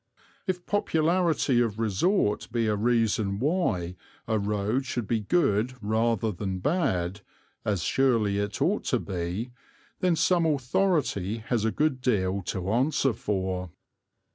If 0.47 0.65
popularity 0.65 1.61
of 1.61 1.77
resort 1.77 2.47
be 2.51 2.65
a 2.65 2.75
reason 2.75 3.37
why 3.37 3.97
a 4.27 4.39
road 4.39 4.83
should 4.87 5.05
be 5.05 5.19
good 5.19 5.75
rather 5.79 6.31
than 6.31 6.57
bad, 6.57 7.21
as 7.63 7.83
surely 7.83 8.39
it 8.39 8.63
ought 8.63 8.85
to 8.85 8.99
be, 8.99 9.51
then 9.99 10.15
some 10.15 10.47
authority 10.47 11.37
has 11.37 11.65
a 11.65 11.71
good 11.71 12.01
deal 12.01 12.41
to 12.47 12.71
answer 12.71 13.13
for. 13.13 13.69